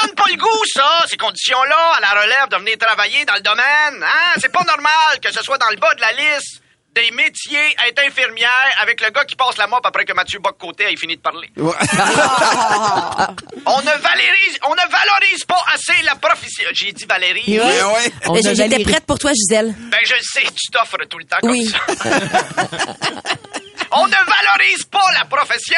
donne 0.00 0.14
pas 0.14 0.26
le 0.30 0.36
goût, 0.36 0.64
ça, 0.72 1.04
ces 1.08 1.16
conditions-là, 1.16 1.94
à 1.96 2.00
la 2.00 2.10
relève 2.22 2.48
de 2.50 2.56
venir 2.58 2.78
travailler 2.78 3.24
dans 3.24 3.34
le 3.34 3.40
domaine. 3.40 4.04
Hein? 4.04 4.38
C'est 4.38 4.52
pas 4.52 4.62
normal 4.62 5.18
que 5.20 5.32
ce 5.32 5.42
soit 5.42 5.58
dans 5.58 5.70
le 5.70 5.76
bas 5.76 5.92
de 5.94 6.00
la 6.00 6.12
liste 6.12 6.62
des 6.94 7.10
métiers 7.12 7.76
être 7.88 8.02
infirmière 8.04 8.50
avec 8.82 9.00
le 9.00 9.10
gars 9.10 9.24
qui 9.24 9.36
passe 9.36 9.56
la 9.58 9.66
mop 9.68 9.80
après 9.84 10.04
que 10.04 10.12
Mathieu 10.12 10.40
Bock-Côté 10.40 10.92
ait 10.92 10.96
fini 10.96 11.16
de 11.16 11.20
parler. 11.20 11.48
Ouais. 11.56 11.72
On 13.66 13.80
ne 13.80 13.90
valorise, 14.02 14.58
on 14.66 14.70
ne 14.74 14.90
valorise 14.90 15.44
pas 15.46 15.62
assez 15.72 16.02
la 16.02 16.16
profession. 16.16 16.68
J'ai 16.72 16.92
dit 16.92 17.04
Valérie. 17.04 17.58
Ouais, 17.60 17.82
ouais. 17.82 18.12
On 18.26 18.32
Ben, 18.32 18.38
a 18.46 18.50
J'étais 18.54 18.62
Valérie. 18.68 18.84
prête 18.84 19.06
pour 19.06 19.18
toi, 19.18 19.30
Gisèle? 19.32 19.74
Ben, 19.90 19.98
je 20.04 20.14
le 20.14 20.20
sais, 20.22 20.42
tu 20.42 20.70
t'offres 20.72 20.96
tout 21.08 21.18
le 21.18 21.24
temps 21.26 21.36
comme 21.40 21.50
Oui. 21.50 21.66
ça. 21.68 21.78
On 23.92 24.06
ne 24.06 24.12
valorise 24.12 24.84
pas 24.84 25.10
la 25.18 25.24
profession! 25.24 25.74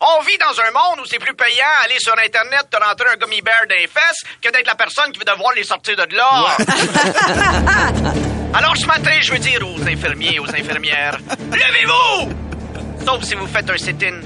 On 0.00 0.20
vit 0.22 0.36
dans 0.38 0.60
un 0.60 0.70
monde 0.72 1.00
où 1.00 1.06
c'est 1.08 1.20
plus 1.20 1.34
payant 1.34 1.64
aller 1.84 1.94
sur 2.00 2.12
Internet 2.18 2.66
te 2.70 2.76
rentrer 2.76 3.06
un 3.12 3.16
gummy 3.16 3.40
bear 3.40 3.54
dans 3.68 3.76
les 3.76 3.86
fesses 3.86 4.24
que 4.42 4.50
d'être 4.50 4.66
la 4.66 4.74
personne 4.74 5.12
qui 5.12 5.18
veut 5.20 5.24
devoir 5.24 5.52
les 5.54 5.62
sortir 5.64 5.94
de 5.96 6.16
là. 6.16 6.56
Alors 8.54 8.76
ce 8.76 8.86
matin, 8.86 9.10
je 9.20 9.32
veux 9.32 9.38
dire 9.38 9.60
aux 9.66 9.82
infirmiers 9.82 10.34
et 10.34 10.40
aux 10.40 10.48
infirmières, 10.48 11.18
levez-vous! 11.52 12.32
Sauf 13.04 13.22
si 13.22 13.34
vous 13.34 13.46
faites 13.46 13.70
un 13.70 13.76
sit-in. 13.76 14.20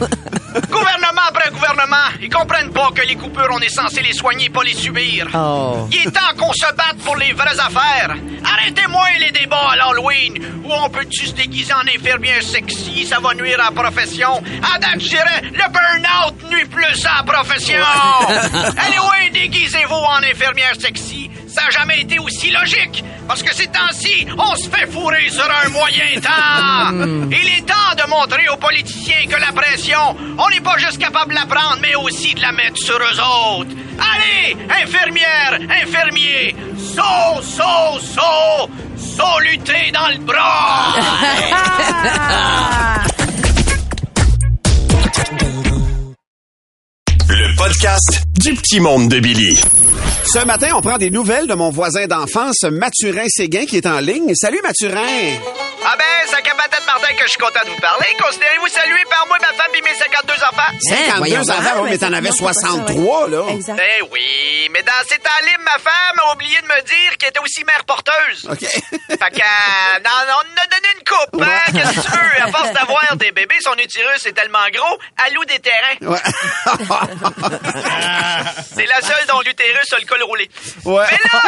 gouvernement 0.70 1.22
après 1.28 1.50
gouvernement, 1.50 1.96
ils 2.20 2.28
comprennent 2.28 2.72
pas 2.72 2.90
que 2.94 3.02
les 3.06 3.16
coupures, 3.16 3.48
on 3.52 3.60
est 3.60 3.68
censé 3.68 4.02
les 4.02 4.12
soigner, 4.12 4.48
pas 4.50 4.62
les 4.62 4.74
subir. 4.74 5.28
Oh. 5.34 5.88
Il 5.92 6.08
est 6.08 6.10
temps 6.10 6.34
qu'on 6.36 6.52
se 6.52 6.66
batte 6.74 6.98
pour 7.04 7.16
les 7.16 7.32
vraies 7.32 7.58
affaires. 7.58 8.16
Arrêtez-moi 8.44 9.06
les 9.18 9.32
débats 9.32 9.70
à 9.72 9.76
l'Halloween 9.76 10.38
où 10.64 10.72
on 10.72 10.88
peut-tu 10.88 11.26
se 11.26 11.32
déguiser 11.32 11.72
en 11.72 11.80
infirmière 11.80 12.42
sexy, 12.42 13.06
ça 13.06 13.18
va 13.20 13.34
nuire 13.34 13.60
à 13.60 13.70
la 13.74 13.82
profession. 13.82 14.42
À 14.74 14.78
date, 14.78 15.00
je 15.00 15.08
dirais, 15.08 15.42
le 15.42 15.72
burn-out 15.72 16.50
nuit 16.50 16.66
plus 16.66 17.06
à 17.06 17.18
la 17.18 17.32
profession. 17.32 17.84
Anyway, 18.76 19.30
déguisez-vous 19.32 19.94
en 19.94 20.22
infirmière 20.22 20.74
sexy. 20.78 21.30
Ça 21.52 21.62
n'a 21.64 21.70
jamais 21.70 22.00
été 22.00 22.18
aussi 22.18 22.50
logique. 22.50 23.04
Parce 23.26 23.42
que 23.42 23.54
ces 23.54 23.66
temps-ci, 23.66 24.26
on 24.38 24.54
se 24.56 24.68
fait 24.68 24.86
fourrer 24.90 25.28
sur 25.30 25.48
un 25.64 25.68
moyen 25.70 26.20
temps. 26.20 27.28
Il 27.30 27.48
est 27.58 27.66
temps 27.66 27.94
de 27.96 28.08
montrer 28.08 28.48
aux 28.48 28.56
politiciens 28.56 29.26
que 29.28 29.40
la 29.40 29.52
pression, 29.52 30.16
on 30.38 30.48
n'est 30.50 30.60
pas 30.60 30.76
juste 30.78 30.98
capable 30.98 31.30
de 31.30 31.36
la 31.38 31.46
prendre, 31.46 31.78
mais 31.80 31.94
aussi 31.96 32.34
de 32.34 32.40
la 32.40 32.52
mettre 32.52 32.76
sur 32.76 32.96
eux 32.96 33.58
autres. 33.58 33.70
Allez, 33.98 34.56
infirmière, 34.82 35.58
infirmier, 35.82 36.54
saut, 36.78 37.42
saut, 37.42 37.98
saut, 38.00 38.70
saut 38.96 39.40
lutter 39.40 39.90
dans 39.92 40.08
le 40.08 40.18
bras. 40.18 40.94
Le 47.28 47.56
podcast 47.56 48.22
du 48.40 48.54
petit 48.54 48.80
monde 48.80 49.08
de 49.10 49.20
Billy. 49.20 49.54
Ce 50.24 50.44
matin, 50.46 50.68
on 50.74 50.80
prend 50.80 50.96
des 50.96 51.10
nouvelles 51.10 51.46
de 51.46 51.52
mon 51.54 51.70
voisin 51.70 52.06
d'enfance, 52.06 52.62
Mathurin 52.62 53.26
Séguin, 53.28 53.66
qui 53.66 53.76
est 53.76 53.86
en 53.86 54.00
ligne. 54.00 54.34
Salut, 54.34 54.60
Mathurin! 54.62 55.69
Ah 55.82 55.94
ben, 55.96 56.04
c'est 56.26 56.36
à 56.36 56.42
Cabatet 56.42 56.84
Martin 56.86 57.14
que 57.14 57.22
je 57.24 57.30
suis 57.30 57.38
content 57.38 57.60
de 57.64 57.70
vous 57.70 57.80
parler. 57.80 58.06
Considérez-vous 58.22 58.68
salué 58.68 59.02
par 59.08 59.26
moi, 59.26 59.38
ma 59.40 59.52
femme 59.54 59.74
et 59.74 59.80
mes 59.82 59.94
52 59.94 60.34
enfants? 60.34 60.72
52 60.80 61.16
voyons 61.18 61.40
enfants, 61.40 61.80
ouais, 61.82 61.90
mais 61.90 61.96
t'en 61.98 62.12
avais 62.12 62.28
Non, 62.28 62.34
c'est 62.36 62.44
pas 62.44 62.52
ça, 62.52 62.68
63, 62.68 63.28
là. 63.28 63.46
Exact. 63.50 63.80
Eh 63.80 64.02
oui, 64.10 64.68
mais 64.72 64.82
dans 64.82 64.92
ces 65.08 65.18
temps 65.18 65.30
libres, 65.42 65.64
ma 65.64 65.78
femme 65.80 66.20
a 66.26 66.32
oublié 66.34 66.60
de 66.60 66.66
me 66.66 66.80
dire 66.82 67.16
qu'elle 67.18 67.30
était 67.30 67.40
aussi 67.40 67.64
mère 67.64 67.82
porteuse. 67.86 68.46
OK. 68.50 68.60
Fait 68.60 69.16
que, 69.16 69.40
euh, 69.40 69.98
non, 70.04 70.10
on 70.28 70.40
a 70.40 70.66
donné 70.66 70.88
une 70.96 71.04
coupe, 71.04 71.42
hein, 71.42 71.62
qu'est-ce 71.72 71.94
que 71.96 72.02
tu 72.06 72.10
veux? 72.18 72.42
À 72.42 72.46
force 72.48 72.72
d'avoir 72.72 73.16
des 73.16 73.32
bébés, 73.32 73.56
son 73.60 73.74
utérus 73.74 74.24
est 74.26 74.32
tellement 74.32 74.68
gros, 74.72 74.98
elle 75.26 75.34
loue 75.34 75.44
des 75.46 75.58
terrains. 75.58 75.96
Ouais. 76.02 76.20
C'est 78.74 78.86
la 78.86 79.00
seule 79.00 79.26
dont 79.28 79.40
l'utérus 79.40 79.92
a 79.92 79.98
le 79.98 80.06
col 80.06 80.22
roulé. 80.22 80.48
Ouais. 80.84 81.04
Mais 81.10 81.18
là, 81.32 81.40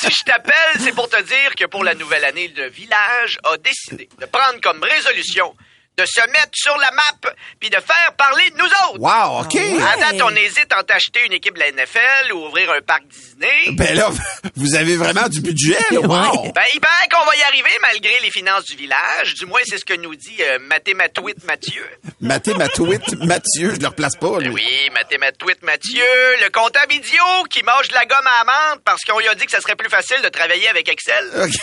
si 0.00 0.10
je 0.10 0.24
t'appelle, 0.24 0.54
c'est 0.78 0.92
pour 0.92 1.08
te 1.08 1.20
dire 1.22 1.54
que 1.58 1.64
pour 1.66 1.82
la 1.84 1.94
nouvelle 1.94 2.24
année, 2.24 2.52
le 2.56 2.68
village 2.68 3.38
a 3.52 3.56
décidé 3.58 4.08
de 4.18 4.26
prendre 4.26 4.60
comme 4.60 4.82
résolution 4.82 5.54
de 5.98 6.04
se 6.04 6.20
mettre 6.26 6.50
sur 6.52 6.76
la 6.76 6.90
map 6.90 7.30
puis 7.58 7.70
de 7.70 7.76
faire 7.76 8.12
parler 8.18 8.50
de 8.50 8.58
nous 8.58 8.66
autres. 8.66 9.00
Wow, 9.00 9.40
OK. 9.40 9.56
À 9.56 9.96
date, 9.96 10.20
on 10.22 10.28
hésite 10.36 10.70
entre 10.78 10.92
acheter 10.94 11.24
une 11.24 11.32
équipe 11.32 11.54
de 11.54 11.60
la 11.60 11.70
NFL 11.72 12.34
ou 12.34 12.48
ouvrir 12.48 12.70
un 12.70 12.82
parc 12.82 13.04
Disney. 13.08 13.70
Ben 13.72 13.96
là, 13.96 14.10
vous 14.56 14.74
avez 14.74 14.96
vraiment 14.96 15.26
du 15.28 15.40
budget, 15.40 15.78
là. 15.90 16.00
Wow. 16.00 16.52
Ben, 16.52 16.64
il 16.74 16.80
paraît 16.80 17.08
qu'on 17.10 17.24
va 17.24 17.34
y 17.36 17.42
arriver 17.44 17.70
malgré 17.80 18.12
les 18.22 18.30
finances 18.30 18.64
du 18.64 18.76
village. 18.76 19.34
Du 19.36 19.46
moins, 19.46 19.62
c'est 19.64 19.78
ce 19.78 19.86
que 19.86 19.94
nous 19.94 20.14
dit 20.14 20.36
euh, 20.40 20.58
Mathématouit 20.60 21.32
Mathieu. 21.46 21.86
Mathé, 22.20 22.52
Matouit, 22.52 23.00
Mathieu, 23.22 23.72
je 23.74 23.80
le 23.80 23.86
replace 23.88 24.16
pas, 24.16 24.38
lui. 24.38 24.48
Ben 24.48 24.54
oui, 24.54 24.90
Mathématouit 24.92 25.56
Mathieu, 25.62 26.04
le 26.42 26.50
comptable 26.50 26.92
idiot 26.92 27.44
qui 27.50 27.62
mange 27.62 27.88
de 27.88 27.94
la 27.94 28.04
gomme 28.04 28.26
à 28.26 28.40
amande 28.42 28.82
parce 28.84 29.02
qu'on 29.02 29.18
lui 29.18 29.28
a 29.28 29.34
dit 29.34 29.46
que 29.46 29.52
ça 29.52 29.62
serait 29.62 29.76
plus 29.76 29.88
facile 29.88 30.20
de 30.22 30.28
travailler 30.28 30.68
avec 30.68 30.90
Excel. 30.90 31.24
OK. 31.42 31.46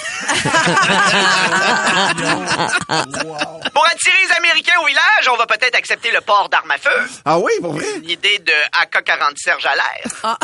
Pour 3.74 3.86
attirer 3.88 4.23
les 4.28 4.32
Américains 4.38 4.80
au 4.82 4.86
village, 4.86 5.28
on 5.32 5.36
va 5.38 5.46
peut-être 5.46 5.76
accepter 5.76 6.12
le 6.12 6.22
port 6.22 6.50
d'armes 6.50 6.72
à 6.72 6.78
feu. 6.78 7.10
Ah 7.26 7.38
oui, 7.40 7.52
pour 7.62 7.74
vrai? 7.74 7.86
Une 7.98 8.10
idée 8.10 8.40
de 8.40 8.54
AK-40 8.82 9.36
Serge 9.38 9.66
à 9.66 9.76
l'air. 9.76 10.38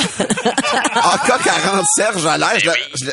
AK-40 0.96 1.86
Serge 1.96 2.26
à 2.26 2.38
l'air. 2.38 2.60
je 2.60 2.66
le- 2.66 2.72
oui. 2.72 2.80
je 3.00 3.06
le- 3.06 3.12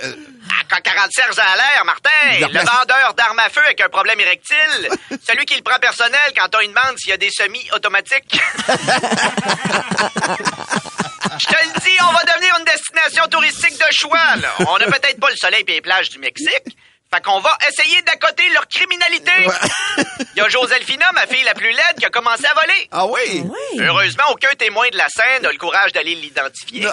AK-40 0.71 1.09
Serge 1.11 1.39
à 1.39 1.57
l'air, 1.57 1.85
Martin. 1.85 2.11
Le 2.41 2.59
vendeur 2.59 3.15
d'armes 3.15 3.39
à 3.41 3.49
feu 3.49 3.61
avec 3.65 3.81
un 3.81 3.89
problème 3.89 4.21
érectile. 4.21 4.89
Celui 5.27 5.45
qui 5.45 5.57
le 5.57 5.63
prend 5.63 5.79
personnel 5.79 6.21
quand 6.37 6.49
on 6.55 6.61
lui 6.61 6.69
demande 6.69 6.97
s'il 6.99 7.11
y 7.11 7.15
a 7.15 7.17
des 7.17 7.31
semi-automatiques. 7.31 8.41
Je 11.39 11.47
te 11.47 11.65
le 11.65 11.81
dis, 11.81 11.97
on 12.01 12.13
va 12.13 12.23
devenir 12.25 12.55
une 12.59 12.65
destination 12.65 13.25
touristique 13.31 13.77
de 13.79 13.85
choix, 13.93 14.37
là. 14.37 14.49
On 14.69 14.79
n'a 14.79 14.87
peut-être 14.87 15.21
pas 15.21 15.29
le 15.31 15.37
soleil 15.37 15.65
et 15.67 15.73
les 15.73 15.81
plages 15.83 16.09
du 16.09 16.19
Mexique. 16.19 16.77
Fait 17.15 17.23
qu'on 17.23 17.39
va 17.41 17.57
essayer 17.69 18.03
d'accoter 18.03 18.49
leur 18.51 18.67
criminalité. 18.67 19.31
Il 20.35 20.37
y 20.37 20.41
a 20.41 20.49
Joselphina, 20.49 21.07
ma 21.15 21.27
fille 21.27 21.45
la 21.45 21.55
plus 21.55 21.71
laide, 21.71 21.97
qui 21.99 22.05
a 22.05 22.11
commencé 22.11 22.45
à 22.47 22.55
voler. 22.55 22.89
Ah 22.91 23.07
oui? 23.07 23.45
Heureusement, 23.79 24.25
aucun 24.33 24.51
témoin 24.59 24.89
de 24.91 24.97
la 24.97 25.07
scène 25.09 25.43
n'a 25.43 25.53
le 25.53 25.59
courage 25.59 25.93
d'aller 25.93 26.17
l'identifier. 26.17 26.87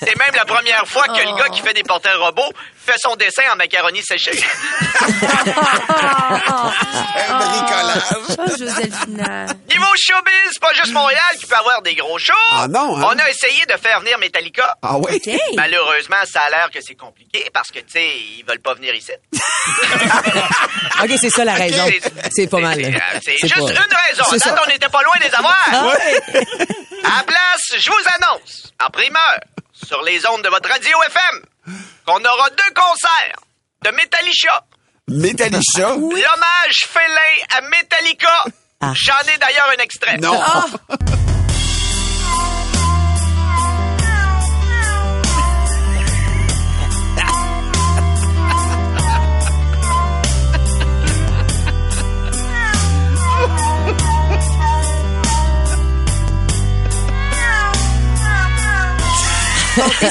C'est 0.00 0.18
même 0.18 0.34
la 0.34 0.44
première 0.44 0.86
fois 0.86 1.04
que 1.04 1.26
le 1.26 1.36
gars 1.38 1.48
qui 1.48 1.62
fait 1.62 1.72
des 1.74 1.82
porteurs 1.84 2.20
robots 2.20 2.52
fait 2.76 2.98
son 2.98 3.16
dessin 3.16 3.44
en 3.52 3.56
macaroni 3.56 4.02
séché. 4.02 4.32
Un 7.28 7.38
bricolage. 7.38 8.02
Oh, 8.38 8.46
Joséphina. 8.58 9.46
Niveau 9.70 9.92
showbiz, 9.96 10.50
c'est 10.52 10.60
pas 10.60 10.72
juste 10.74 10.92
Montréal 10.92 11.20
qui 11.38 11.46
peut 11.46 11.56
avoir 11.56 11.80
des 11.82 11.94
gros 11.94 12.18
shows. 12.18 12.32
Ah 12.52 12.66
non, 12.68 12.96
hein? 12.98 13.02
On 13.04 13.18
a 13.18 13.30
essayé 13.30 13.64
de 13.66 13.76
faire 13.76 14.00
venir 14.00 14.18
Metallica. 14.18 14.76
Ah 14.82 14.96
oui? 14.98 15.14
OK. 15.16 15.34
Malheureusement, 15.54 16.16
ça 16.24 16.40
a 16.40 16.50
l'air 16.50 16.70
que 16.70 16.80
c'est 16.82 16.94
compliqué 16.96 17.48
parce 17.54 17.70
que, 17.70 17.78
tu 17.78 17.90
sais, 17.90 18.06
ils 18.38 18.44
veulent 18.46 18.60
pas 18.60 18.74
venir 18.74 18.81
ici. 18.90 19.12
OK, 21.02 21.10
c'est 21.20 21.30
ça 21.30 21.44
la 21.44 21.54
raison. 21.54 21.84
C'est 22.30 22.46
pas 22.48 22.60
mal. 22.60 22.76
C'est 22.82 22.90
là. 22.90 23.00
euh, 23.14 23.20
juste 23.42 23.54
pas- 23.54 23.60
une 23.60 23.68
raison. 23.76 24.24
C'est 24.30 24.36
À 24.36 24.38
ça. 24.38 24.50
date, 24.50 24.60
on 24.66 24.70
n'était 24.70 24.88
pas 24.88 25.02
loin 25.02 25.14
des 25.20 25.34
avoir. 25.34 25.86
Ouais. 25.94 26.46
À 27.04 27.16
la 27.18 27.22
place, 27.24 27.72
je 27.80 27.90
vous 27.90 28.04
annonce, 28.16 28.72
en 28.84 28.88
primeur, 28.90 29.40
sur 29.72 30.02
les 30.02 30.24
ondes 30.28 30.42
de 30.42 30.48
votre 30.48 30.68
radio 30.68 30.96
FM, 31.08 31.74
qu'on 32.06 32.24
aura 32.24 32.48
deux 32.50 32.74
concerts 32.74 33.36
de 33.84 33.90
Metallica. 33.90 34.62
Metallica? 35.08 35.88
L'hommage 35.96 36.86
félin 36.88 37.56
à 37.56 37.60
Metallica. 37.62 38.44
Ah. 38.80 38.92
J'en 38.94 39.18
ai 39.34 39.36
d'ailleurs 39.38 39.68
un 39.76 39.82
extrait. 39.82 40.16
Non. 40.18 40.40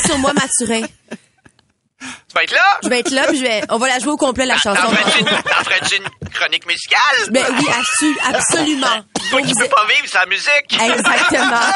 Sur 0.05 0.17
moi, 0.19 0.33
Mathurin. 0.33 0.87
Tu 2.01 2.33
vas 2.33 2.43
être 2.43 2.53
là? 2.53 2.79
Je 2.83 2.89
vais 2.89 2.99
être 2.99 3.11
là, 3.11 3.27
puis 3.27 3.37
je 3.37 3.43
vais, 3.43 3.61
on 3.69 3.77
va 3.77 3.87
la 3.87 3.99
jouer 3.99 4.11
au 4.11 4.17
complet, 4.17 4.45
la 4.45 4.57
chanson. 4.57 4.81
T'en 4.81 5.63
ferais-tu 5.63 5.97
une, 5.97 6.29
chronique 6.29 6.65
musicale? 6.65 7.29
Ben 7.29 7.45
oui, 7.51 7.65
absolu- 7.67 8.17
absolument. 8.35 9.03
Toi 9.29 9.41
qui 9.41 9.53
peux 9.53 9.67
pas 9.67 9.85
vivre 9.85 10.07
sans 10.07 10.25
musique. 10.27 10.73
Exactement. 10.73 11.59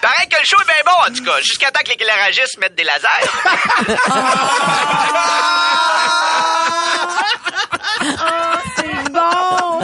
Pareil 0.00 0.28
que 0.28 0.36
le 0.38 0.44
show 0.44 0.56
est 0.60 0.66
bien 0.66 0.82
bon, 0.86 0.92
en 1.10 1.12
tout 1.12 1.24
cas, 1.24 1.40
jusqu'à 1.40 1.70
temps 1.72 1.80
que 1.84 1.90
l'éclairagiste 1.90 2.58
mette 2.58 2.74
des 2.76 2.84
lasers. 2.84 3.08
C'est 8.76 9.10
bon. 9.10 9.80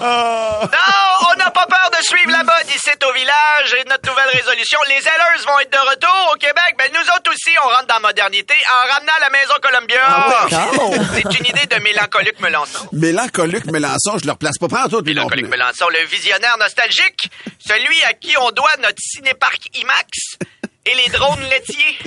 Non, 0.00 1.26
on 1.30 1.36
n'a 1.36 1.50
pas 1.50 1.66
peur 1.66 1.90
de 1.98 2.04
suivre 2.04 2.30
la 2.30 2.42
mode 2.44 2.68
ici 2.74 2.90
au 3.06 3.12
village 3.12 3.74
et 3.78 3.84
notre 3.88 4.02
résolution. 4.36 4.78
Les 4.88 5.00
Zellers 5.00 5.44
vont 5.46 5.58
être 5.60 5.72
de 5.72 5.78
retour 5.90 6.30
au 6.32 6.36
Québec. 6.36 6.74
Ben, 6.78 6.88
nous 6.92 7.00
autres 7.16 7.30
aussi, 7.32 7.50
on 7.64 7.68
rentre 7.68 7.86
dans 7.86 7.94
la 7.94 8.00
modernité 8.00 8.54
en 8.74 8.92
ramenant 8.92 9.12
la 9.20 9.30
maison 9.30 9.54
Columbia. 9.62 11.06
C'est 11.14 11.38
une 11.38 11.46
idée 11.46 11.66
de 11.66 11.80
Mélancolique 11.82 12.40
Melançon. 12.40 12.88
Mélancolique 12.92 13.66
Mélenchon, 13.66 14.18
je 14.20 14.26
le 14.26 14.32
replace 14.32 14.58
pas. 14.58 14.66
Puis 14.68 14.76
non 14.92 15.00
Mélancolique. 15.02 15.48
Melançon, 15.48 15.86
le 15.88 16.04
visionnaire 16.06 16.56
nostalgique, 16.58 17.30
celui 17.66 18.02
à 18.04 18.12
qui 18.14 18.34
on 18.38 18.50
doit 18.50 18.70
notre 18.80 18.98
cinéparc 19.00 19.60
IMAX 19.74 20.38
et 20.84 20.94
les 20.94 21.08
drones 21.10 21.42
laitiers. 21.50 21.98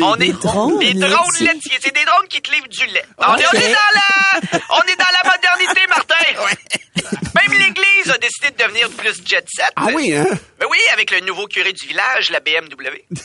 on 0.00 0.16
est 0.16 0.32
drones 0.32 0.80
les 0.80 0.94
drones 0.94 1.26
laitiers. 1.40 1.78
c'est 1.80 1.94
des 1.94 2.04
drones 2.04 2.28
qui 2.28 2.40
te 2.40 2.50
livrent 2.52 2.68
du 2.68 2.86
lait. 2.86 3.04
On, 3.18 3.36
est, 3.36 3.44
on 3.46 3.48
Ok. 3.48 3.54
est 3.54 3.68
dans 3.72 3.94
la 3.94 4.60
on 4.70 4.82
est 4.82 4.96
dans 4.96 5.12
la 5.22 5.30
modernité, 5.30 5.80
Martin. 5.88 6.14
Même 7.34 7.58
l'Église 7.58 8.10
a 8.10 8.18
décidé 8.18 8.50
de 8.50 8.56
devenir 8.78 8.96
plus 8.96 9.22
jet. 9.24 9.46
Ah 9.76 9.88
oui, 9.94 10.14
hein? 10.14 10.26
Ben 10.78 10.84
oui, 10.84 10.90
avec 10.92 11.10
le 11.10 11.20
nouveau 11.20 11.46
curé 11.46 11.72
du 11.72 11.86
village, 11.86 12.30
la 12.30 12.40
BMW. 12.40 13.04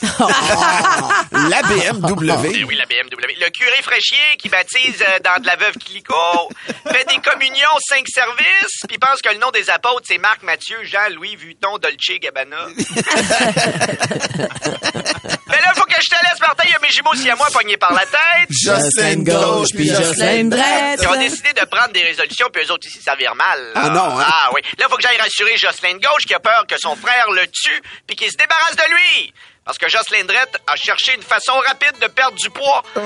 La 1.32 1.62
BMW. 1.62 2.52
Eh 2.54 2.64
oui, 2.64 2.74
la 2.76 2.86
BMW. 2.86 3.34
Le 3.40 3.50
curé 3.50 3.82
fraîchier 3.82 4.16
qui 4.38 4.48
baptise 4.48 5.02
euh, 5.02 5.18
dans 5.22 5.40
de 5.40 5.46
la 5.46 5.56
veuve 5.56 5.74
Clicquot, 5.78 6.48
fait 6.90 7.04
des 7.08 7.18
communions 7.18 7.76
cinq 7.88 8.06
services, 8.08 8.82
puis 8.88 8.98
pense 8.98 9.20
que 9.20 9.30
le 9.30 9.38
nom 9.38 9.50
des 9.50 9.68
apôtres, 9.70 10.06
c'est 10.06 10.18
Marc, 10.18 10.42
Mathieu, 10.42 10.78
Jean, 10.84 11.08
Louis, 11.14 11.36
Vuitton, 11.36 11.78
Dolce, 11.78 12.18
Gabbana. 12.20 12.66
Mais 12.76 12.76
là, 15.60 15.72
faut 15.74 15.84
que 15.84 15.94
je 16.00 16.08
te 16.08 16.22
laisse, 16.22 16.40
Martin. 16.40 16.64
Il 16.66 16.70
y 16.70 16.74
a 16.74 16.78
mes 16.80 16.90
jumeaux 16.90 17.14
si 17.14 17.28
à 17.30 17.36
moi 17.36 17.48
pognés 17.52 17.76
par 17.76 17.92
la 17.92 18.06
tête. 18.06 18.48
Jocelyne 18.50 19.24
gauche, 19.24 19.68
puis 19.74 19.88
Jocelyne 19.88 20.50
droite. 20.50 20.98
Ils 21.02 21.08
ont 21.08 21.18
décidé 21.18 21.52
de 21.52 21.64
prendre 21.66 21.92
des 21.92 22.02
résolutions, 22.02 22.48
puis 22.52 22.64
eux 22.64 22.72
autres 22.72 22.86
ici, 22.86 23.00
ça 23.02 23.14
vire 23.16 23.34
mal. 23.34 23.72
Ah 23.74 23.88
non, 23.90 24.18
hein? 24.18 24.24
Ah 24.26 24.50
oui. 24.54 24.60
Là, 24.78 24.86
faut 24.88 24.96
que 24.96 25.02
j'aille 25.02 25.20
rassurer 25.20 25.56
Jocelyne 25.56 25.98
Gauche 25.98 26.24
qui 26.26 26.34
a 26.34 26.40
peur 26.40 26.64
que 26.66 26.76
son 26.78 26.96
frère 26.96 27.30
le 27.30 27.43
tue, 27.46 27.82
puis 28.06 28.16
qu'il 28.16 28.30
se 28.30 28.36
débarrasse 28.36 28.76
de 28.76 28.84
lui. 28.90 29.32
Parce 29.64 29.78
que 29.78 29.88
Jocelyne 29.88 30.26
Drette 30.26 30.60
a 30.66 30.76
cherché 30.76 31.14
une 31.14 31.22
façon 31.22 31.54
rapide 31.66 31.94
de 32.00 32.06
perdre 32.08 32.36
du 32.36 32.50
poids. 32.50 32.82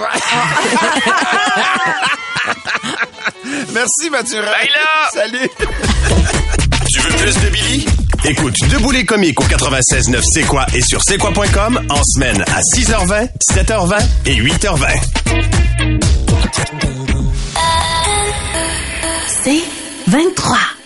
Merci, 3.72 4.10
Mathieu. 4.10 4.42
Ben 4.42 4.68
là! 4.74 5.08
Salut. 5.12 5.48
Tu 6.90 7.00
veux 7.00 7.16
plus 7.16 7.34
de 7.34 7.48
Billy? 7.50 7.86
Écoute 8.24 8.54
Debout 8.70 8.90
les 8.90 9.04
comiques 9.04 9.38
au 9.40 9.44
96.9 9.44 10.22
C'est 10.32 10.42
quoi 10.42 10.66
et 10.74 10.80
sur 10.80 11.02
c'est 11.02 11.18
quoi.com 11.18 11.86
en 11.90 12.02
semaine 12.02 12.42
à 12.42 12.60
6h20, 12.60 13.28
7h20 13.52 14.02
et 14.26 14.36
8h20. 14.36 14.86
C'est 19.44 19.62
23. 20.06 20.77